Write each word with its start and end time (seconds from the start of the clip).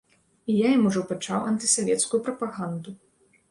І 0.53 0.55
я 0.59 0.69
ім 0.77 0.87
ужо 0.91 1.03
пачаў 1.11 1.45
антысавецкую 1.51 2.23
прапаганду. 2.31 2.99